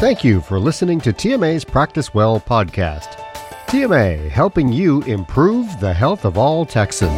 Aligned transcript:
Thank 0.00 0.24
you 0.24 0.40
for 0.40 0.58
listening 0.58 0.98
to 1.02 1.12
TMA's 1.12 1.62
Practice 1.62 2.14
Well 2.14 2.40
podcast. 2.40 3.18
TMA, 3.66 4.30
helping 4.30 4.72
you 4.72 5.02
improve 5.02 5.78
the 5.78 5.92
health 5.92 6.24
of 6.24 6.38
all 6.38 6.64
Texans. 6.64 7.12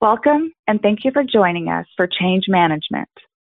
Welcome 0.00 0.54
and 0.66 0.80
thank 0.80 1.04
you 1.04 1.10
for 1.12 1.24
joining 1.24 1.68
us 1.68 1.84
for 1.94 2.06
Change 2.06 2.44
Management. 2.48 3.10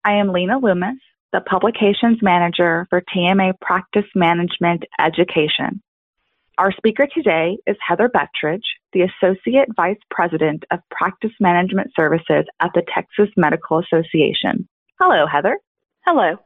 I 0.06 0.18
am 0.18 0.32
Lena 0.32 0.60
Loomis, 0.60 1.00
the 1.34 1.42
Publications 1.42 2.20
Manager 2.22 2.86
for 2.92 3.02
TMA 3.02 3.60
Practice 3.60 4.06
Management 4.14 4.84
Education. 5.00 5.82
Our 6.60 6.72
speaker 6.72 7.08
today 7.12 7.58
is 7.66 7.78
Heather 7.84 8.10
Bettridge, 8.10 8.62
the 8.94 9.02
Associate 9.02 9.68
Vice 9.76 10.00
President 10.10 10.64
of 10.72 10.80
Practice 10.90 11.32
Management 11.40 11.92
Services 11.96 12.46
at 12.60 12.72
the 12.74 12.84
Texas 12.94 13.30
Medical 13.38 13.80
Association. 13.80 14.68
Hello, 15.00 15.26
Heather. 15.26 15.58
Hello. 16.06 16.38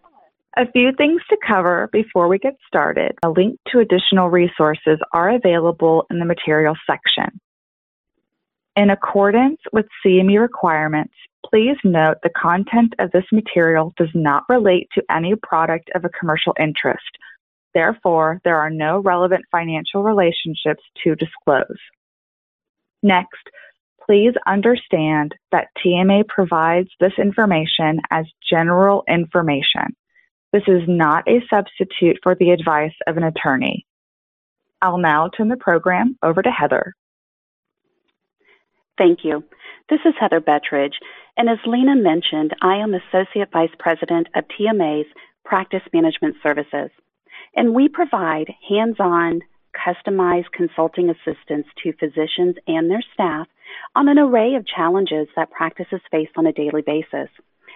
A 0.55 0.71
few 0.71 0.91
things 0.95 1.21
to 1.29 1.37
cover 1.45 1.89
before 1.91 2.27
we 2.27 2.37
get 2.37 2.55
started. 2.67 3.17
A 3.23 3.29
link 3.29 3.59
to 3.71 3.79
additional 3.79 4.29
resources 4.29 4.99
are 5.11 5.31
available 5.31 6.05
in 6.11 6.19
the 6.19 6.25
materials 6.25 6.77
section. 6.85 7.39
In 8.75 8.89
accordance 8.89 9.59
with 9.71 9.85
CME 10.05 10.39
requirements, 10.39 11.13
please 11.45 11.77
note 11.83 12.17
the 12.23 12.29
content 12.29 12.93
of 12.99 13.11
this 13.11 13.25
material 13.31 13.93
does 13.97 14.09
not 14.13 14.43
relate 14.49 14.89
to 14.93 15.03
any 15.09 15.35
product 15.35 15.89
of 15.95 16.05
a 16.05 16.09
commercial 16.09 16.55
interest 16.59 17.17
Therefore, 17.73 18.39
there 18.43 18.57
are 18.57 18.69
no 18.69 18.99
relevant 18.99 19.45
financial 19.51 20.03
relationships 20.03 20.83
to 21.03 21.15
disclose. 21.15 21.79
Next, 23.03 23.49
please 24.05 24.33
understand 24.47 25.35
that 25.51 25.67
TMA 25.77 26.27
provides 26.27 26.89
this 26.99 27.13
information 27.17 27.99
as 28.09 28.25
general 28.49 29.03
information. 29.07 29.95
This 30.51 30.63
is 30.67 30.81
not 30.87 31.27
a 31.27 31.43
substitute 31.49 32.17
for 32.23 32.35
the 32.35 32.51
advice 32.51 32.95
of 33.07 33.17
an 33.17 33.23
attorney. 33.23 33.85
I'll 34.81 34.97
now 34.97 35.29
turn 35.29 35.49
the 35.49 35.57
program 35.57 36.17
over 36.23 36.41
to 36.41 36.51
Heather. 36.51 36.93
Thank 38.97 39.19
you. 39.23 39.43
This 39.89 39.99
is 40.05 40.13
Heather 40.19 40.39
Bettridge, 40.39 40.95
and 41.35 41.49
as 41.49 41.57
Lena 41.65 41.95
mentioned, 41.95 42.55
I 42.61 42.77
am 42.77 42.93
Associate 42.93 43.49
Vice 43.51 43.73
President 43.79 44.27
of 44.35 44.45
TMA's 44.47 45.07
Practice 45.43 45.81
Management 45.93 46.35
Services 46.41 46.89
and 47.55 47.73
we 47.73 47.87
provide 47.87 48.53
hands 48.67 48.95
on, 48.99 49.41
customized 49.73 50.51
consulting 50.51 51.09
assistance 51.09 51.67
to 51.81 51.93
physicians 51.93 52.55
and 52.67 52.89
their 52.89 53.03
staff 53.13 53.47
on 53.95 54.07
an 54.07 54.19
array 54.19 54.55
of 54.55 54.65
challenges 54.65 55.27
that 55.35 55.51
practices 55.51 56.01
face 56.11 56.29
on 56.35 56.45
a 56.45 56.53
daily 56.53 56.81
basis, 56.81 57.29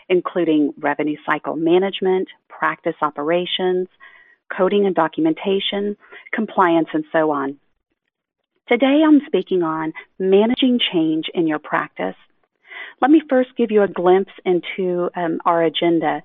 including 0.09 0.73
revenue 0.79 1.17
cycle 1.25 1.55
management, 1.55 2.27
practice 2.47 2.95
operations, 3.01 3.87
coding 4.55 4.85
and 4.85 4.95
documentation, 4.95 5.97
compliance, 6.31 6.87
and 6.93 7.03
so 7.11 7.31
on. 7.31 7.57
Today 8.67 9.01
I'm 9.05 9.21
speaking 9.25 9.63
on 9.63 9.93
managing 10.19 10.79
change 10.91 11.25
in 11.33 11.47
your 11.47 11.59
practice. 11.59 12.15
Let 13.01 13.11
me 13.11 13.21
first 13.29 13.49
give 13.57 13.71
you 13.71 13.83
a 13.83 13.87
glimpse 13.87 14.31
into 14.45 15.09
um, 15.15 15.39
our 15.45 15.63
agenda 15.63 16.21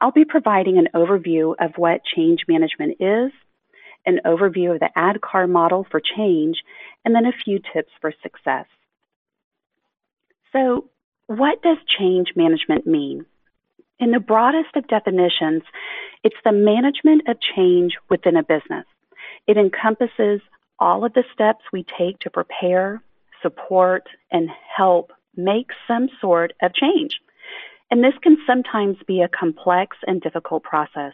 I'll 0.00 0.12
be 0.12 0.24
providing 0.24 0.78
an 0.78 0.88
overview 0.94 1.54
of 1.58 1.72
what 1.76 2.02
change 2.04 2.42
management 2.46 2.98
is, 3.00 3.32
an 4.08 4.20
overview 4.24 4.74
of 4.74 4.80
the 4.80 4.90
ADKAR 4.96 5.48
model 5.48 5.86
for 5.90 6.00
change, 6.00 6.62
and 7.04 7.14
then 7.14 7.26
a 7.26 7.44
few 7.44 7.60
tips 7.72 7.92
for 8.00 8.12
success. 8.22 8.66
So, 10.52 10.88
what 11.26 11.62
does 11.62 11.76
change 11.98 12.28
management 12.34 12.86
mean? 12.86 13.26
In 14.00 14.12
the 14.12 14.20
broadest 14.20 14.74
of 14.76 14.88
definitions, 14.88 15.62
it's 16.24 16.36
the 16.44 16.52
management 16.52 17.28
of 17.28 17.36
change 17.54 17.92
within 18.08 18.36
a 18.36 18.42
business. 18.42 18.86
It 19.46 19.58
encompasses 19.58 20.40
all 20.78 21.04
of 21.04 21.12
the 21.12 21.24
steps 21.32 21.64
we 21.72 21.84
take 21.98 22.18
to 22.20 22.30
prepare, 22.30 23.02
support, 23.42 24.08
and 24.30 24.48
help 24.74 25.12
make 25.36 25.68
some 25.86 26.08
sort 26.20 26.52
of 26.62 26.72
change. 26.74 27.20
And 27.90 28.02
this 28.02 28.14
can 28.22 28.36
sometimes 28.46 28.96
be 29.06 29.20
a 29.20 29.28
complex 29.28 29.96
and 30.06 30.20
difficult 30.20 30.62
process. 30.62 31.12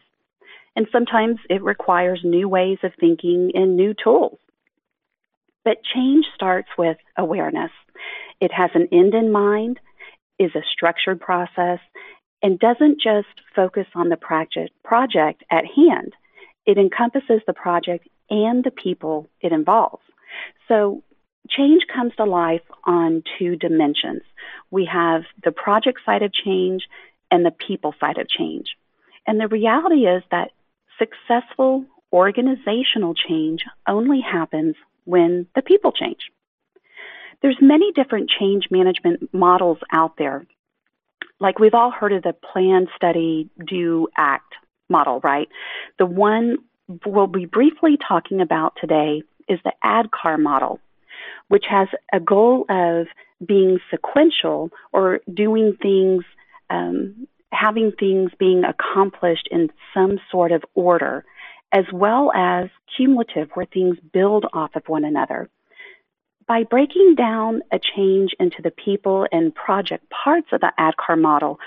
And 0.77 0.87
sometimes 0.91 1.39
it 1.49 1.63
requires 1.63 2.21
new 2.25 2.49
ways 2.49 2.79
of 2.83 2.93
thinking 2.99 3.53
and 3.55 3.77
new 3.77 3.95
tools. 3.95 4.39
But 5.65 5.85
change 5.95 6.27
starts 6.35 6.69
with 6.77 6.99
awareness. 7.17 7.71
It 8.41 8.53
has 8.53 8.71
an 8.75 8.89
end 8.93 9.15
in 9.15 9.33
mind, 9.33 9.81
is 10.39 10.55
a 10.55 10.63
structured 10.73 11.21
process, 11.21 11.79
and 12.43 12.59
doesn't 12.59 13.01
just 13.01 13.41
focus 13.55 13.87
on 13.95 14.11
the 14.11 14.17
project, 14.17 15.45
at 15.51 15.65
hand. 15.65 16.13
It 16.67 16.77
encompasses 16.77 17.41
the 17.47 17.55
project 17.55 18.09
and 18.29 18.65
the 18.65 18.71
people 18.71 19.29
it 19.41 19.53
involves. 19.53 20.03
So 20.69 21.03
change 21.49 21.83
comes 21.93 22.15
to 22.17 22.25
life 22.25 22.63
on 22.85 23.23
two 23.39 23.57
dimensions. 23.57 24.23
We 24.71 24.87
have 24.87 25.23
the 25.43 25.53
project 25.53 26.01
side 26.05 26.23
of 26.23 26.33
change 26.33 26.83
and 27.31 27.45
the 27.45 27.51
people 27.51 27.95
side 28.01 28.19
of 28.19 28.29
change. 28.29 28.77
And 29.27 29.41
the 29.41 29.49
reality 29.49 30.07
is 30.07 30.23
that 30.31 30.51
successful 30.99 31.85
organizational 32.13 33.15
change 33.15 33.65
only 33.89 34.21
happens 34.21 34.77
when 35.05 35.47
the 35.55 35.63
people 35.63 35.93
change. 35.93 36.31
There's 37.43 37.59
many 37.61 37.93
different 37.93 38.31
change 38.31 38.69
management 38.71 39.35
models 39.35 39.79
out 39.93 40.17
there. 40.17 40.47
Like 41.41 41.59
we've 41.59 41.75
all 41.75 41.91
heard 41.91 42.13
of 42.13 42.23
the 42.23 42.33
plan, 42.33 42.87
study, 42.97 43.51
do, 43.67 44.09
act 44.17 44.55
model, 44.89 45.21
right? 45.21 45.49
The 45.99 46.07
one 46.07 46.59
we'll 47.05 47.27
be 47.27 47.47
briefly 47.47 47.99
talking 48.07 48.41
about 48.41 48.75
today 48.81 49.23
is 49.49 49.59
the 49.65 49.73
ADKAR 49.83 50.39
model 50.39 50.81
which 51.49 51.65
has 51.69 51.89
a 52.13 52.21
goal 52.21 52.65
of 52.69 53.07
being 53.45 53.79
sequential 53.91 54.71
or 54.93 55.21
doing 55.33 55.77
things, 55.81 56.25
um, 56.71 57.27
having 57.55 57.93
things 57.93 58.31
being 58.39 58.63
accomplished 58.65 59.49
in 59.51 59.71
some 59.93 60.19
sort 60.31 60.53
of 60.53 60.63
order, 60.75 61.25
as 61.73 61.85
well 61.93 62.33
as 62.35 62.69
cumulative, 62.97 63.49
where 63.55 63.67
things 63.67 63.97
build 64.13 64.45
off 64.53 64.75
of 64.77 64.83
one 64.87 65.05
another. 65.05 65.49
By 66.47 66.65
breaking 66.65 67.15
down 67.17 67.63
a 67.73 67.79
change 67.79 68.33
into 68.39 68.61
the 68.63 68.71
people 68.71 69.27
and 69.33 69.55
project 69.55 70.05
parts 70.11 70.49
of 70.53 70.61
the 70.61 70.73
ADKAR 70.79 71.19
model, 71.21 71.59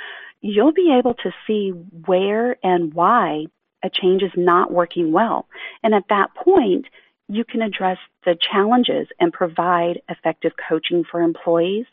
you'll 0.42 0.74
be 0.74 0.96
able 0.98 1.16
to 1.16 1.31
see 1.48 1.70
where 2.06 2.58
and 2.64 2.94
why 2.94 3.46
a 3.84 3.90
change 3.90 4.22
is 4.22 4.31
not 4.36 4.72
working 4.72 5.12
well. 5.12 5.48
And 5.84 5.96
at 5.96 6.04
that 6.09 6.36
point, 6.36 6.86
you 7.28 7.44
can 7.44 7.62
address 7.62 7.98
the 8.24 8.38
challenges 8.40 9.08
and 9.19 9.34
provide 9.34 10.02
effective 10.09 10.54
coaching 10.69 11.04
for 11.09 11.22
employees 11.22 11.86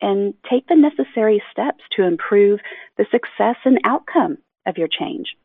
and 0.00 0.34
take 0.50 0.66
the 0.68 0.76
necessary 0.76 1.42
steps 1.50 1.82
to 1.96 2.04
improve 2.04 2.60
the 2.96 3.06
success 3.10 3.56
and 3.64 3.78
outcome 3.84 4.38
of 4.66 4.78
your 4.78 4.88
change. 4.88 5.36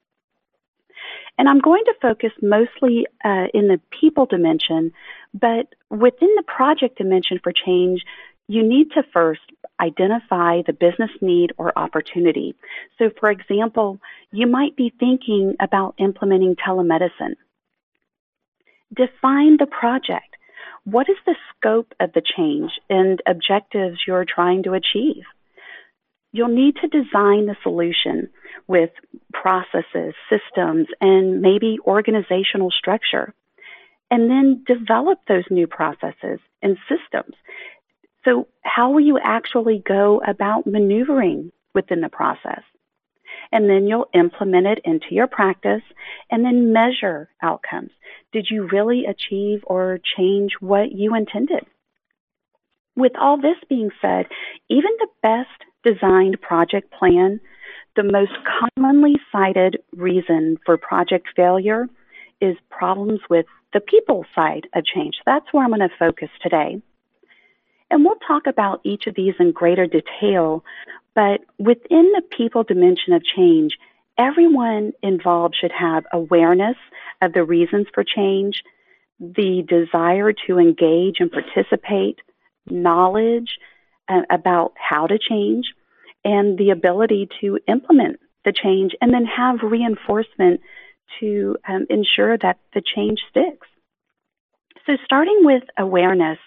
And 1.38 1.48
I'm 1.48 1.60
going 1.60 1.84
to 1.86 1.94
focus 2.02 2.32
mostly 2.42 3.08
uh, 3.24 3.48
in 3.54 3.68
the 3.68 3.80
people 4.00 4.26
dimension, 4.26 4.92
but 5.34 5.68
within 5.90 6.30
the 6.36 6.44
project 6.46 6.98
dimension 6.98 7.40
for 7.42 7.52
change, 7.52 8.04
you 8.48 8.68
need 8.68 8.92
to 8.92 9.04
first 9.14 9.42
identify 9.80 10.62
the 10.66 10.74
business 10.74 11.10
need 11.22 11.54
or 11.58 11.78
opportunity. 11.78 12.54
So, 12.98 13.10
for 13.20 13.32
example, 13.32 14.00
you 14.32 14.46
might 14.46 14.76
be 14.76 14.94
thinking 15.00 15.56
about 15.60 15.96
implementing 15.98 16.56
telemedicine 16.56 17.36
define 18.94 19.58
the 19.58 19.68
project. 19.68 20.31
What 20.84 21.10
is 21.10 21.18
the 21.26 21.36
scope 21.56 21.94
of 22.00 22.12
the 22.14 22.22
change 22.22 22.72
and 22.90 23.22
objectives 23.28 24.00
you're 24.08 24.26
trying 24.26 24.64
to 24.64 24.74
achieve? 24.74 25.24
You'll 26.34 26.48
need 26.48 26.76
to 26.78 26.88
design 26.88 27.46
the 27.46 27.58
solution 27.62 28.30
with 28.68 28.90
processes, 29.34 30.16
systems, 30.30 30.88
and 31.00 31.42
maybe 31.42 31.78
organizational 31.86 32.72
structure. 32.72 33.34
And 34.10 34.30
then 34.30 34.64
develop 34.66 35.20
those 35.28 35.46
new 35.50 35.68
processes 35.68 36.40
and 36.62 36.78
systems. 36.90 37.36
So, 38.26 38.48
how 38.62 38.92
will 38.92 39.02
you 39.02 39.20
actually 39.22 39.82
go 39.86 40.22
about 40.26 40.68
maneuvering 40.68 41.52
within 41.74 42.02
the 42.02 42.10
process? 42.10 42.62
And 43.52 43.70
then 43.70 43.88
you'll 43.88 44.10
implement 44.14 44.68
it 44.68 44.80
into 44.86 45.08
your 45.12 45.28
practice 45.28 45.82
and 46.30 46.46
then 46.46 46.74
measure 46.74 47.30
outcomes. 47.42 47.92
Did 48.32 48.48
you 48.50 48.68
really 48.72 49.06
achieve 49.06 49.60
or 49.64 50.00
change 50.18 50.54
what 50.60 50.92
you 50.92 51.16
intended? 51.16 51.66
With 52.96 53.14
all 53.20 53.38
this 53.38 53.58
being 53.70 53.90
said, 54.02 54.26
even 54.70 54.92
the 55.00 55.08
best 55.22 55.50
designed 55.84 56.42
project 56.42 56.94
plan, 56.94 57.40
the 57.96 58.04
most 58.04 58.32
commonly 58.76 59.16
cited 59.32 59.78
reason 59.94 60.58
for 60.66 60.78
project 60.78 61.28
failure 61.36 61.88
is 62.40 62.56
problems 62.70 63.20
with 63.30 63.46
the 63.74 63.80
people 63.80 64.26
side 64.36 64.68
of 64.76 64.84
change. 64.86 65.16
That's 65.26 65.46
where 65.52 65.64
I'm 65.64 65.72
going 65.72 65.82
to 65.82 65.90
focus 65.98 66.30
today. 66.42 66.82
And 67.90 68.06
we'll 68.06 68.16
talk 68.26 68.44
about 68.48 68.82
each 68.84 69.08
of 69.08 69.16
these 69.16 69.34
in 69.40 69.52
greater 69.52 69.86
detail, 69.86 70.64
but 71.16 71.42
within 71.58 72.12
the 72.14 72.22
people 72.36 72.64
dimension 72.64 73.14
of 73.14 73.24
change, 73.24 73.72
everyone 74.18 74.94
involved 75.02 75.56
should 75.60 75.72
have 75.72 76.06
awareness 76.12 76.78
of 77.22 77.34
the 77.34 77.44
reasons 77.44 77.88
for 77.94 78.04
change, 78.04 78.64
the 79.20 79.64
desire 79.68 80.34
to 80.48 80.58
engage 80.58 81.18
and 81.20 81.32
participate, 81.32 82.20
knowledge 82.70 83.58
uh, 84.08 84.22
about 84.30 84.74
how 84.78 85.08
to 85.08 85.18
change, 85.18 85.66
and 86.24 86.58
the 86.58 86.70
ability 86.70 87.28
to 87.42 87.60
implement 87.68 88.20
the 88.46 88.54
change 88.54 88.94
and 89.02 89.14
then 89.14 89.26
have 89.26 89.60
reinforcement 89.64 90.62
to 91.20 91.58
um, 91.68 91.86
ensure 91.90 92.38
that 92.38 92.58
the 92.74 92.82
change 92.96 93.20
sticks. 93.30 93.68
So, 94.86 94.94
starting 95.06 95.40
with 95.42 95.64
awareness, 95.78 96.40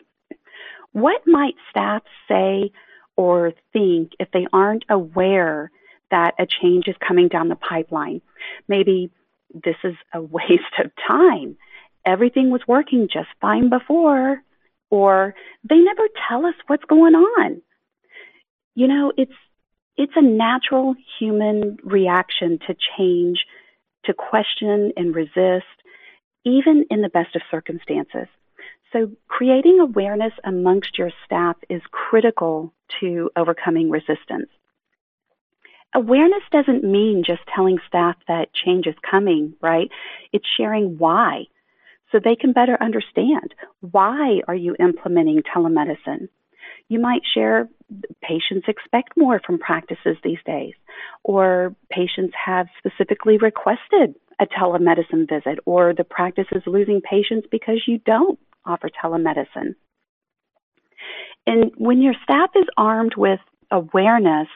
what 0.92 1.22
might 1.26 1.54
staff 1.70 2.02
say 2.28 2.72
or 3.16 3.52
think 3.72 4.12
if 4.18 4.30
they 4.32 4.46
aren't 4.52 4.84
aware 4.88 5.70
that 6.10 6.34
a 6.38 6.46
change 6.46 6.88
is 6.88 6.96
coming 7.06 7.28
down 7.28 7.48
the 7.48 7.56
pipeline? 7.56 8.20
Maybe 8.68 9.10
this 9.52 9.76
is 9.84 9.94
a 10.12 10.20
waste 10.22 10.62
of 10.78 10.90
time. 11.06 11.56
Everything 12.04 12.50
was 12.50 12.60
working 12.68 13.08
just 13.12 13.28
fine 13.40 13.70
before, 13.70 14.42
or 14.90 15.34
they 15.68 15.78
never 15.78 16.06
tell 16.28 16.44
us 16.44 16.54
what's 16.66 16.84
going 16.84 17.14
on. 17.14 17.62
You 18.74 18.88
know, 18.88 19.12
it's 19.16 19.32
it's 19.96 20.12
a 20.16 20.22
natural 20.22 20.94
human 21.18 21.78
reaction 21.84 22.58
to 22.66 22.74
change, 22.98 23.44
to 24.04 24.12
question 24.12 24.92
and 24.96 25.14
resist, 25.14 25.66
even 26.44 26.84
in 26.90 27.00
the 27.00 27.08
best 27.08 27.36
of 27.36 27.42
circumstances. 27.50 28.26
So, 28.92 29.10
creating 29.28 29.80
awareness 29.80 30.32
amongst 30.44 30.98
your 30.98 31.10
staff 31.24 31.56
is 31.68 31.82
critical 31.90 32.72
to 33.00 33.30
overcoming 33.36 33.90
resistance. 33.90 34.48
Awareness 35.94 36.42
doesn't 36.50 36.82
mean 36.82 37.22
just 37.24 37.42
telling 37.54 37.78
staff 37.86 38.16
that 38.26 38.52
change 38.52 38.86
is 38.86 38.96
coming, 39.08 39.54
right? 39.60 39.88
It's 40.32 40.46
sharing 40.56 40.98
why 40.98 41.44
so 42.14 42.20
they 42.22 42.36
can 42.36 42.52
better 42.52 42.76
understand 42.80 43.54
why 43.80 44.40
are 44.46 44.54
you 44.54 44.76
implementing 44.78 45.42
telemedicine? 45.42 46.28
You 46.88 47.00
might 47.00 47.22
share 47.34 47.68
patients 48.22 48.66
expect 48.68 49.16
more 49.16 49.40
from 49.44 49.58
practices 49.58 50.16
these 50.22 50.38
days, 50.46 50.74
or 51.24 51.74
patients 51.90 52.34
have 52.44 52.66
specifically 52.78 53.38
requested 53.38 54.14
a 54.40 54.46
telemedicine 54.46 55.28
visit, 55.28 55.58
or 55.64 55.94
the 55.94 56.04
practice 56.04 56.46
is 56.52 56.62
losing 56.66 57.00
patients 57.00 57.48
because 57.50 57.82
you 57.86 57.98
don't 57.98 58.38
offer 58.64 58.88
telemedicine. 58.88 59.74
And 61.46 61.72
when 61.76 62.00
your 62.00 62.14
staff 62.22 62.50
is 62.54 62.66
armed 62.76 63.14
with 63.16 63.40
awareness, 63.70 64.48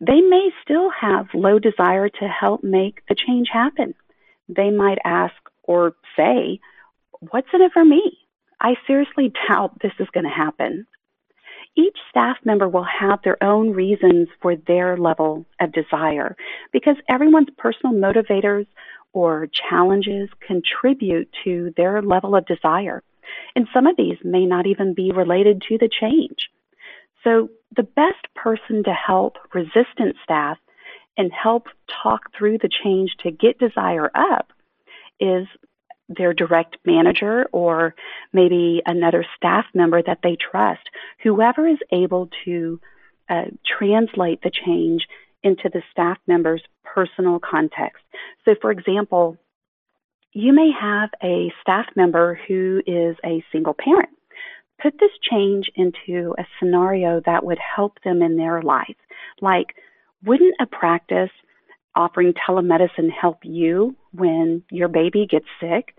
they 0.00 0.20
may 0.20 0.50
still 0.64 0.90
have 0.90 1.26
low 1.34 1.58
desire 1.58 2.08
to 2.08 2.28
help 2.28 2.64
make 2.64 3.02
the 3.08 3.14
change 3.14 3.48
happen. 3.52 3.94
They 4.48 4.70
might 4.70 4.98
ask 5.04 5.34
or 5.62 5.94
say, 6.16 6.60
What's 7.30 7.48
in 7.52 7.62
it 7.62 7.72
for 7.72 7.84
me? 7.84 8.18
I 8.60 8.74
seriously 8.86 9.32
doubt 9.48 9.80
this 9.80 9.92
is 10.00 10.08
going 10.12 10.24
to 10.24 10.30
happen. 10.30 10.86
Each 11.76 11.96
staff 12.10 12.36
member 12.44 12.68
will 12.68 12.86
have 13.00 13.20
their 13.22 13.42
own 13.42 13.70
reasons 13.70 14.28
for 14.40 14.56
their 14.56 14.96
level 14.96 15.46
of 15.60 15.72
desire 15.72 16.36
because 16.72 16.96
everyone's 17.08 17.48
personal 17.56 17.94
motivators 17.94 18.66
or 19.12 19.48
challenges 19.70 20.28
contribute 20.46 21.28
to 21.44 21.72
their 21.76 22.02
level 22.02 22.34
of 22.36 22.46
desire. 22.46 23.02
And 23.54 23.68
some 23.72 23.86
of 23.86 23.96
these 23.96 24.18
may 24.24 24.46
not 24.46 24.66
even 24.66 24.94
be 24.94 25.12
related 25.12 25.62
to 25.68 25.78
the 25.78 25.88
change. 25.88 26.50
So, 27.24 27.50
the 27.74 27.84
best 27.84 28.26
person 28.34 28.84
to 28.84 28.92
help 28.92 29.36
resistant 29.54 30.16
staff 30.24 30.58
and 31.16 31.32
help 31.32 31.68
talk 32.02 32.32
through 32.36 32.58
the 32.58 32.68
change 32.82 33.16
to 33.20 33.30
get 33.30 33.58
desire 33.58 34.10
up 34.14 34.52
is 35.20 35.46
their 36.08 36.34
direct 36.34 36.76
manager 36.84 37.46
or 37.52 37.94
maybe 38.32 38.82
another 38.84 39.24
staff 39.36 39.64
member 39.74 40.02
that 40.02 40.18
they 40.22 40.36
trust, 40.36 40.82
whoever 41.22 41.66
is 41.66 41.78
able 41.92 42.28
to 42.44 42.80
uh, 43.28 43.44
translate 43.78 44.42
the 44.42 44.50
change 44.50 45.06
into 45.42 45.68
the 45.72 45.82
staff 45.90 46.18
member's 46.26 46.62
personal 46.84 47.38
context. 47.38 48.02
So, 48.44 48.54
for 48.60 48.70
example, 48.70 49.38
you 50.32 50.52
may 50.52 50.70
have 50.78 51.10
a 51.22 51.52
staff 51.60 51.86
member 51.94 52.38
who 52.48 52.82
is 52.86 53.16
a 53.24 53.44
single 53.52 53.74
parent. 53.74 54.08
Put 54.82 54.94
this 54.98 55.10
change 55.30 55.70
into 55.76 56.34
a 56.38 56.44
scenario 56.58 57.20
that 57.26 57.44
would 57.44 57.58
help 57.58 57.98
them 58.02 58.22
in 58.22 58.36
their 58.36 58.62
life. 58.62 58.96
Like, 59.40 59.74
wouldn't 60.24 60.56
a 60.60 60.66
practice 60.66 61.30
offering 61.94 62.32
telemedicine 62.32 63.10
help 63.10 63.38
you 63.42 63.94
when 64.12 64.62
your 64.70 64.88
baby 64.88 65.26
gets 65.26 65.46
sick? 65.60 65.94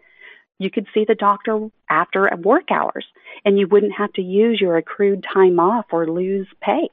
You 0.59 0.69
could 0.71 0.87
see 0.93 1.05
the 1.07 1.15
doctor 1.15 1.67
after 1.89 2.29
work 2.41 2.71
hours, 2.71 3.05
and 3.45 3.57
you 3.59 3.67
wouldn't 3.67 3.93
have 3.97 4.13
to 4.13 4.21
use 4.21 4.59
your 4.59 4.77
accrued 4.77 5.25
time 5.33 5.59
off 5.59 5.85
or 5.91 6.07
lose 6.07 6.47
pay. 6.61 6.89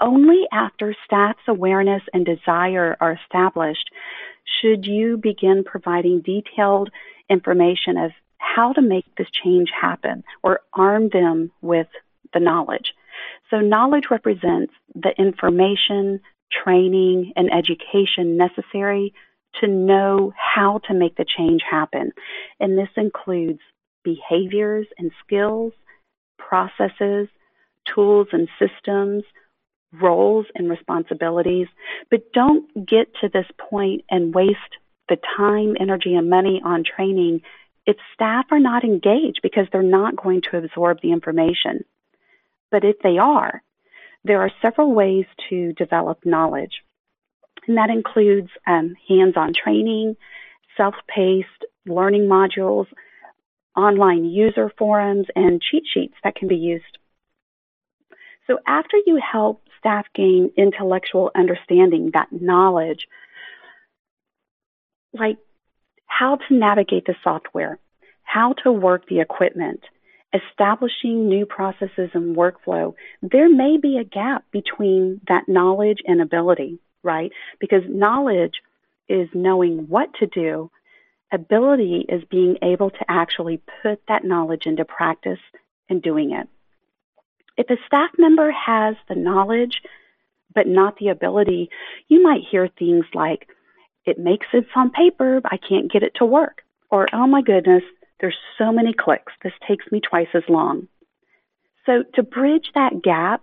Only 0.00 0.46
after 0.50 0.94
staff's 1.04 1.46
awareness 1.46 2.02
and 2.14 2.24
desire 2.24 2.96
are 3.00 3.18
established 3.22 3.90
should 4.60 4.86
you 4.86 5.16
begin 5.16 5.64
providing 5.64 6.22
detailed 6.22 6.90
information 7.28 7.96
of 7.96 8.10
how 8.38 8.72
to 8.72 8.82
make 8.82 9.04
this 9.16 9.28
change 9.44 9.68
happen 9.80 10.24
or 10.42 10.60
arm 10.72 11.08
them 11.12 11.52
with 11.60 11.86
the 12.32 12.40
knowledge. 12.40 12.92
So, 13.50 13.60
knowledge 13.60 14.04
represents 14.10 14.72
the 14.94 15.10
information, 15.18 16.20
training, 16.64 17.32
and 17.36 17.50
education 17.52 18.36
necessary 18.36 19.12
to 19.60 19.66
know 19.66 20.32
how 20.36 20.80
to 20.86 20.94
make 20.94 21.16
the 21.16 21.26
change 21.36 21.62
happen. 21.68 22.12
And 22.60 22.78
this 22.78 22.88
includes 22.96 23.60
behaviors 24.04 24.86
and 24.98 25.10
skills, 25.24 25.72
processes, 26.38 27.28
tools 27.92 28.28
and 28.32 28.48
systems, 28.58 29.24
roles 29.92 30.46
and 30.54 30.70
responsibilities. 30.70 31.66
But 32.10 32.32
don't 32.32 32.68
get 32.74 33.12
to 33.20 33.28
this 33.28 33.46
point 33.58 34.04
and 34.10 34.34
waste 34.34 34.58
the 35.08 35.18
time, 35.36 35.76
energy, 35.80 36.14
and 36.14 36.30
money 36.30 36.60
on 36.64 36.84
training 36.84 37.40
if 37.86 37.96
staff 38.14 38.46
are 38.50 38.60
not 38.60 38.84
engaged 38.84 39.40
because 39.42 39.66
they're 39.72 39.82
not 39.82 40.16
going 40.16 40.42
to 40.50 40.58
absorb 40.58 40.98
the 41.02 41.12
information. 41.12 41.84
But 42.70 42.84
if 42.84 42.96
they 43.02 43.18
are, 43.18 43.62
there 44.22 44.42
are 44.42 44.50
several 44.62 44.94
ways 44.94 45.24
to 45.48 45.72
develop 45.72 46.24
knowledge 46.24 46.82
and 47.66 47.76
that 47.76 47.90
includes 47.90 48.48
um, 48.66 48.94
hands 49.08 49.34
on 49.36 49.52
training, 49.52 50.16
self 50.76 50.94
paced 51.08 51.48
learning 51.86 52.22
modules, 52.22 52.86
online 53.76 54.24
user 54.24 54.72
forums, 54.78 55.26
and 55.34 55.62
cheat 55.62 55.84
sheets 55.92 56.14
that 56.24 56.34
can 56.34 56.48
be 56.48 56.56
used. 56.56 56.98
So, 58.46 58.58
after 58.66 58.96
you 59.06 59.20
help 59.20 59.62
staff 59.80 60.06
gain 60.14 60.52
intellectual 60.56 61.32
understanding, 61.34 62.10
that 62.14 62.28
knowledge, 62.30 63.08
like 65.12 65.38
how 66.06 66.36
to 66.36 66.54
navigate 66.54 67.06
the 67.06 67.16
software, 67.24 67.78
how 68.22 68.52
to 68.62 68.70
work 68.70 69.08
the 69.08 69.20
equipment, 69.20 69.80
establishing 70.32 71.28
new 71.28 71.44
processes 71.44 72.10
and 72.14 72.36
workflow, 72.36 72.94
there 73.20 73.48
may 73.48 73.76
be 73.76 73.98
a 73.98 74.04
gap 74.04 74.44
between 74.52 75.20
that 75.26 75.48
knowledge 75.48 75.98
and 76.06 76.20
ability 76.20 76.78
right? 77.02 77.32
Because 77.58 77.82
knowledge 77.88 78.54
is 79.08 79.28
knowing 79.34 79.88
what 79.88 80.12
to 80.20 80.26
do, 80.26 80.70
ability 81.32 82.04
is 82.08 82.22
being 82.30 82.56
able 82.62 82.90
to 82.90 83.04
actually 83.08 83.60
put 83.82 84.00
that 84.08 84.24
knowledge 84.24 84.66
into 84.66 84.84
practice 84.84 85.38
and 85.88 86.02
doing 86.02 86.32
it. 86.32 86.48
If 87.60 87.68
a 87.68 87.76
staff 87.86 88.08
member 88.16 88.50
has 88.50 88.96
the 89.06 89.14
knowledge 89.14 89.82
but 90.54 90.66
not 90.66 90.96
the 90.96 91.08
ability, 91.08 91.68
you 92.08 92.22
might 92.22 92.40
hear 92.50 92.68
things 92.68 93.04
like, 93.12 93.48
it 94.06 94.18
makes 94.18 94.46
sense 94.50 94.64
on 94.74 94.90
paper, 94.90 95.42
but 95.42 95.52
I 95.52 95.58
can't 95.58 95.92
get 95.92 96.02
it 96.02 96.14
to 96.16 96.24
work. 96.24 96.62
Or, 96.90 97.06
oh 97.12 97.26
my 97.26 97.42
goodness, 97.42 97.82
there's 98.18 98.38
so 98.56 98.72
many 98.72 98.94
clicks, 98.94 99.34
this 99.44 99.52
takes 99.68 99.84
me 99.92 100.00
twice 100.00 100.28
as 100.32 100.42
long. 100.48 100.88
So, 101.84 102.02
to 102.14 102.22
bridge 102.22 102.70
that 102.74 103.02
gap, 103.02 103.42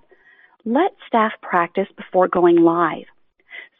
let 0.65 0.95
staff 1.05 1.33
practice 1.43 1.87
before 1.95 2.27
going 2.27 2.55
live. 2.55 3.05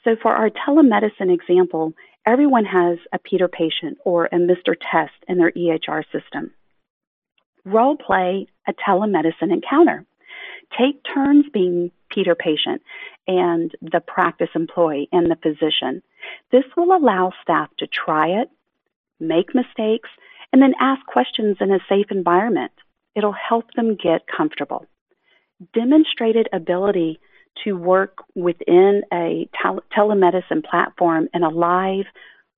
So, 0.03 0.17
for 0.22 0.36
our 0.36 0.51
telemedicine 0.51 1.34
example, 1.34 1.94
everyone 2.27 2.65
has 2.65 3.00
a 3.12 3.17
Peter 3.17 3.48
patient 3.48 3.98
or 4.06 4.25
a 4.27 4.36
Mr. 4.36 4.75
Test 4.91 5.15
in 5.27 5.39
their 5.39 5.51
EHR 5.51 6.03
system. 6.12 6.51
Role 7.65 7.98
play 7.98 8.46
a 8.67 8.74
telemedicine 8.88 9.51
encounter. 9.51 10.06
Take 10.77 11.01
turns 11.13 11.45
being 11.53 11.91
Peter 12.09 12.36
patient 12.36 12.81
and 13.27 13.71
the 13.81 14.00
practice 14.00 14.50
employee 14.55 15.09
and 15.12 15.29
the 15.29 15.36
physician. 15.36 16.01
This 16.51 16.63
will 16.75 16.95
allow 16.95 17.31
staff 17.41 17.69
to 17.79 17.88
try 17.88 18.41
it, 18.41 18.50
make 19.19 19.53
mistakes, 19.53 20.09
and 20.51 20.62
then 20.62 20.74
ask 20.79 21.05
questions 21.05 21.57
in 21.59 21.71
a 21.71 21.79
safe 21.89 22.07
environment. 22.12 22.71
it'll 23.15 23.33
help 23.33 23.74
them 23.74 23.95
get 23.95 24.27
comfortable. 24.27 24.86
Demonstrated 25.74 26.47
ability 26.53 27.19
to 27.63 27.74
work 27.74 28.19
within 28.36 29.01
a 29.12 29.50
tel- 29.59 29.83
telemedicine 29.95 30.63
platform 30.63 31.27
in 31.33 31.41
a 31.43 31.50
live, 31.50 32.05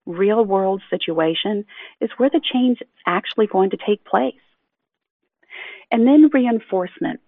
real 0.05 0.43
world 0.43 0.81
situation 0.89 1.63
is 2.01 2.09
where 2.17 2.29
the 2.29 2.41
change 2.53 2.81
is 2.81 2.87
actually 3.05 3.47
going 3.47 3.69
to 3.69 3.77
take 3.77 4.03
place. 4.03 4.33
And 5.91 6.05
then 6.05 6.29
reinforcement. 6.33 7.21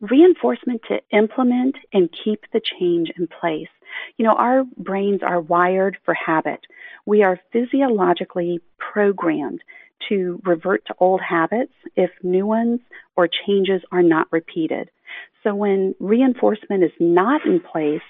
Reinforcement 0.00 0.82
to 0.88 1.00
implement 1.10 1.76
and 1.92 2.08
keep 2.24 2.44
the 2.52 2.60
change 2.60 3.10
in 3.18 3.26
place. 3.26 3.68
You 4.16 4.24
know, 4.24 4.34
our 4.34 4.64
brains 4.76 5.20
are 5.22 5.40
wired 5.40 5.98
for 6.04 6.14
habit. 6.14 6.60
We 7.04 7.22
are 7.22 7.40
physiologically 7.52 8.60
programmed 8.78 9.62
to 10.08 10.40
revert 10.44 10.86
to 10.86 10.94
old 10.98 11.20
habits 11.20 11.72
if 11.96 12.10
new 12.22 12.46
ones 12.46 12.80
or 13.16 13.28
changes 13.46 13.82
are 13.92 14.02
not 14.02 14.28
repeated. 14.30 14.90
So 15.42 15.54
when 15.54 15.94
reinforcement 16.00 16.84
is 16.84 16.92
not 16.98 17.44
in 17.44 17.60
place, 17.60 18.02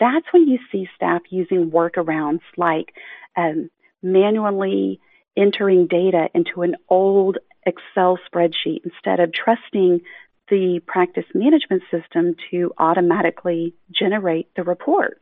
that's 0.00 0.26
when 0.32 0.48
you 0.48 0.58
see 0.70 0.88
staff 0.94 1.22
using 1.30 1.70
workarounds 1.70 2.40
like 2.56 2.92
um, 3.36 3.70
manually 4.02 5.00
entering 5.36 5.86
data 5.86 6.28
into 6.34 6.62
an 6.62 6.76
old 6.88 7.38
Excel 7.64 8.18
spreadsheet 8.30 8.80
instead 8.84 9.20
of 9.20 9.32
trusting 9.32 10.00
the 10.48 10.80
practice 10.86 11.24
management 11.34 11.82
system 11.90 12.34
to 12.50 12.72
automatically 12.78 13.74
generate 13.92 14.48
the 14.54 14.62
report. 14.62 15.20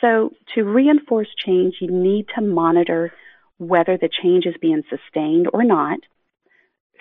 So, 0.00 0.30
to 0.54 0.64
reinforce 0.64 1.28
change, 1.44 1.76
you 1.80 1.90
need 1.90 2.26
to 2.34 2.40
monitor 2.40 3.12
whether 3.58 3.98
the 3.98 4.08
change 4.22 4.46
is 4.46 4.54
being 4.60 4.82
sustained 4.88 5.48
or 5.52 5.62
not, 5.62 5.98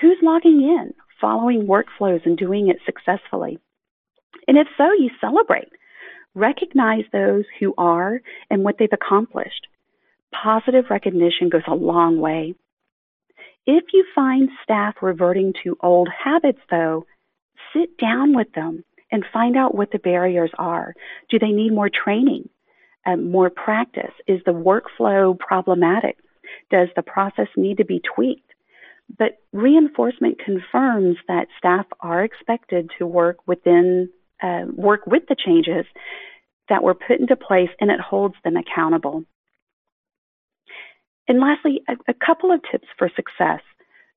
who's 0.01 0.17
logging 0.21 0.61
in, 0.61 0.93
following 1.21 1.67
workflows, 1.67 2.25
and 2.25 2.37
doing 2.37 2.67
it 2.69 2.77
successfully. 2.85 3.59
And 4.47 4.57
if 4.57 4.67
so, 4.77 4.91
you 4.91 5.09
celebrate. 5.21 5.69
Recognize 6.35 7.05
those 7.11 7.45
who 7.59 7.73
are 7.77 8.21
and 8.49 8.63
what 8.63 8.75
they've 8.77 8.89
accomplished. 8.91 9.67
Positive 10.31 10.85
recognition 10.89 11.49
goes 11.49 11.63
a 11.67 11.73
long 11.73 12.19
way. 12.19 12.55
If 13.71 13.83
you 13.93 14.03
find 14.15 14.49
staff 14.63 14.95
reverting 14.99 15.53
to 15.63 15.77
old 15.83 16.09
habits, 16.09 16.57
though, 16.71 17.05
sit 17.71 17.99
down 17.99 18.35
with 18.35 18.51
them 18.53 18.83
and 19.11 19.23
find 19.31 19.55
out 19.55 19.75
what 19.75 19.91
the 19.91 19.99
barriers 19.99 20.49
are. 20.57 20.95
Do 21.29 21.37
they 21.37 21.51
need 21.51 21.71
more 21.71 21.87
training, 21.87 22.49
um, 23.05 23.29
more 23.29 23.51
practice? 23.51 24.13
Is 24.27 24.41
the 24.43 24.53
workflow 24.53 25.37
problematic? 25.37 26.17
Does 26.71 26.87
the 26.95 27.03
process 27.03 27.45
need 27.55 27.77
to 27.77 27.85
be 27.85 28.01
tweaked? 28.15 28.55
But 29.19 29.37
reinforcement 29.53 30.39
confirms 30.43 31.17
that 31.27 31.45
staff 31.59 31.85
are 31.99 32.23
expected 32.23 32.89
to 32.97 33.05
work 33.05 33.37
within, 33.45 34.09
uh, 34.41 34.65
work 34.73 35.05
with 35.05 35.27
the 35.29 35.35
changes 35.35 35.85
that 36.69 36.81
were 36.81 36.95
put 36.95 37.19
into 37.19 37.35
place 37.35 37.69
and 37.79 37.91
it 37.91 37.99
holds 37.99 38.35
them 38.43 38.57
accountable. 38.57 39.25
And 41.29 41.39
lastly, 41.39 41.81
a, 41.87 41.93
a 42.09 42.13
couple 42.13 42.51
of 42.51 42.61
tips 42.69 42.87
for 42.97 43.09
success. 43.15 43.61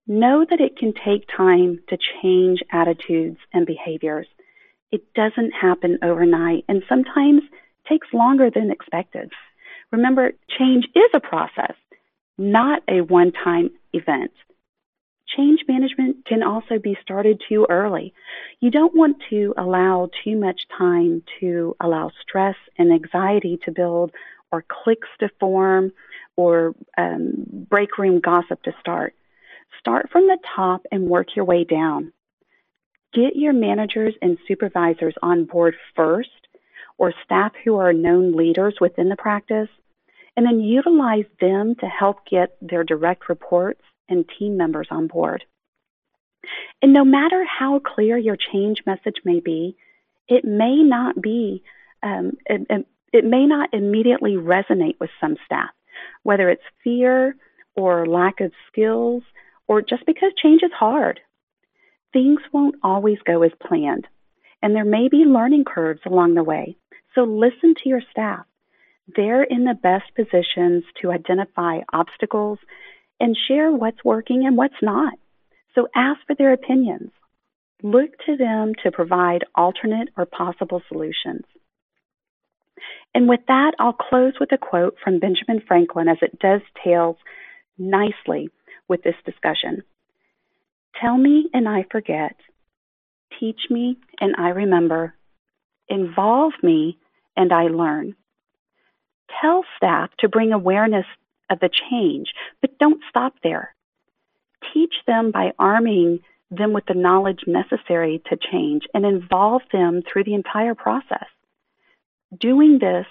Know 0.09 0.45
that 0.51 0.61
it 0.61 0.77
can 0.77 0.93
take 0.93 1.29
time 1.29 1.79
to 1.89 1.97
change 2.21 2.61
attitudes 2.73 3.39
and 3.53 3.65
behaviors. 3.65 4.27
It 4.91 5.15
doesn't 5.15 5.53
happen 5.53 5.99
overnight 6.03 6.65
and 6.69 6.83
sometimes 6.89 7.43
takes 7.89 8.09
longer 8.13 8.51
than 8.51 8.73
expected. 8.73 9.31
Remember, 9.93 10.33
change 10.59 10.87
is 10.97 11.11
a 11.15 11.21
process 11.21 11.77
not 12.39 12.83
a 12.89 13.01
one 13.03 13.33
time 13.33 13.71
event. 13.93 14.33
Change 15.37 15.61
management 15.69 16.27
can 16.27 16.43
also 16.43 16.79
be 16.79 16.97
started 17.01 17.41
too 17.49 17.67
early. 17.71 18.13
You 18.61 18.71
don't 18.71 18.95
want 18.95 19.17
to 19.31 19.55
allow 19.57 20.11
too 20.25 20.37
much 20.37 20.63
time 20.77 21.23
to 21.41 21.77
allow 21.81 22.11
stress 22.21 22.57
and 22.77 22.93
anxiety 22.93 23.59
to 23.65 23.71
build 23.71 24.13
or 24.51 24.65
cliques 24.69 25.09
to 25.21 25.31
form 25.41 25.93
or 26.37 26.75
um, 26.97 27.45
break 27.69 27.99
room 27.99 28.21
gossip 28.21 28.63
to 28.63 28.73
start. 28.81 29.15
Start 29.79 30.09
from 30.11 30.27
the 30.27 30.39
top 30.57 30.83
and 30.91 31.09
work 31.09 31.29
your 31.35 31.45
way 31.45 31.65
down. 31.65 32.13
Get 33.15 33.37
your 33.37 33.53
managers 33.53 34.15
and 34.23 34.39
supervisors 34.49 35.15
on 35.23 35.45
board 35.45 35.75
first 35.95 36.31
or 36.99 37.13
staff 37.25 37.53
who 37.65 37.77
are 37.77 37.93
known 37.93 38.37
leaders 38.37 38.77
within 38.81 39.09
the 39.09 39.17
practice 39.17 39.69
and 40.37 40.47
then 40.47 40.61
utilize 40.61 41.27
them 41.41 41.75
to 41.81 41.87
help 41.87 42.27
get 42.31 42.57
their 42.61 42.85
direct 42.85 43.29
reports 43.29 43.83
and 44.09 44.25
team 44.39 44.57
members 44.57 44.89
on 44.91 45.07
board. 45.07 45.45
And 46.81 46.93
no 46.93 47.05
matter 47.05 47.45
how 47.45 47.81
clear 47.81 48.17
your 48.17 48.37
change 48.53 48.79
message 48.87 49.17
may 49.25 49.41
be, 49.41 49.77
it 50.29 50.45
may 50.45 50.83
not 50.83 51.21
be, 51.21 51.63
um, 52.03 52.33
it, 52.47 52.87
it 53.13 53.25
may 53.25 53.47
not 53.47 53.73
immediately 53.73 54.33
resonate 54.33 54.99
with 54.99 55.11
some 55.21 55.37
staff, 55.45 55.71
whether 56.23 56.49
it's 56.49 56.63
fear 56.85 57.37
or 57.75 58.07
lack 58.07 58.41
of 58.41 58.53
skills 58.69 59.23
or 59.69 59.83
just 59.83 60.05
because 60.07 60.33
change 60.43 60.63
is 60.63 60.73
hard. 60.73 61.21
Things 62.13 62.41
won't 62.53 62.77
always 62.83 63.19
go 63.25 63.43
as 63.43 63.53
planned, 63.67 64.07
and 64.61 64.75
there 64.75 64.85
may 64.85 65.09
be 65.09 65.25
learning 65.25 65.65
curves 65.65 66.01
along 66.05 66.35
the 66.35 66.43
way. 66.43 66.77
So 67.15 67.23
listen 67.23 67.75
to 67.83 67.89
your 67.89 68.03
staff 68.11 68.45
they're 69.17 69.43
in 69.43 69.65
the 69.65 69.75
best 69.75 70.15
positions 70.15 70.85
to 71.01 71.11
identify 71.11 71.81
obstacles 71.93 72.59
and 73.21 73.37
share 73.49 73.71
what's 73.71 74.05
working 74.05 74.47
and 74.47 74.57
what's 74.57 74.83
not. 74.83 75.15
So 75.75 75.89
ask 75.95 76.21
for 76.27 76.35
their 76.37 76.53
opinions. 76.53 77.11
Look 77.83 78.11
to 78.27 78.37
them 78.37 78.73
to 78.85 78.93
provide 78.93 79.45
alternate 79.55 80.11
or 80.17 80.27
possible 80.27 80.83
solutions. 80.89 81.45
And 83.15 83.29
with 83.29 83.41
that, 83.49 83.73
I'll 83.79 83.93
close 83.93 84.35
with 84.41 84.53
a 84.53 84.59
quote 84.59 84.97
from 85.03 85.19
Benjamin 85.19 85.63
Franklin 85.67 86.09
as 86.09 86.19
it 86.23 86.39
does 86.39 86.61
dovetails 86.75 87.17
nicely 87.79 88.51
with 88.89 89.03
this 89.03 89.17
discussion. 89.25 89.83
Tell 91.01 91.17
me 91.17 91.49
and 91.53 91.69
I 91.69 91.85
forget. 91.91 92.37
Teach 93.39 93.61
me 93.71 93.97
and 94.21 94.35
I 94.37 94.51
remember. 94.51 95.15
Involve 95.89 96.53
me 96.63 96.99
and 97.37 97.53
I 97.53 97.65
learn 97.65 98.15
tell 99.41 99.65
staff 99.77 100.11
to 100.19 100.29
bring 100.29 100.53
awareness 100.53 101.07
of 101.51 101.61
the 101.61 101.71
change, 101.91 102.29
but 102.61 102.79
don't 102.79 103.03
stop 103.09 103.35
there. 103.43 103.75
Teach 104.73 104.95
them 105.07 105.31
by 105.31 105.53
arming 105.59 106.21
them 106.51 106.73
with 106.73 106.85
the 106.87 106.95
knowledge 106.95 107.41
necessary 107.47 108.23
to 108.29 108.37
change 108.37 108.83
and 108.95 109.05
involve 109.05 109.63
them 109.73 110.03
through 110.03 110.25
the 110.25 110.35
entire 110.35 110.75
process. 110.75 111.27
Doing 112.39 112.79
this, 112.81 113.07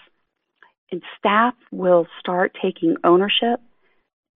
and 0.92 1.02
staff 1.18 1.54
will 1.72 2.08
start 2.20 2.56
taking 2.62 2.98
ownership. 3.04 3.60